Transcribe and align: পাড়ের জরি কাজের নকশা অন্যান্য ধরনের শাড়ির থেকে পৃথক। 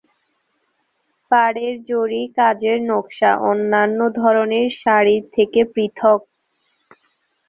পাড়ের 1.31 1.75
জরি 1.89 2.23
কাজের 2.37 2.77
নকশা 2.89 3.31
অন্যান্য 3.49 3.99
ধরনের 4.19 4.67
শাড়ির 4.81 5.23
থেকে 5.35 5.59
পৃথক। 5.73 6.19